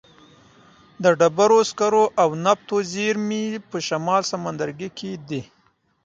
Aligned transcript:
د 1.03 1.05
ډبرو 1.19 1.59
سکرو 1.69 2.03
او 2.21 2.29
نفتو 2.45 2.75
زیرمې 2.93 3.45
په 3.69 3.77
شمال 3.87 4.21
سمندرګي 4.31 4.89
کې 4.97 5.11
دي. 5.29 5.41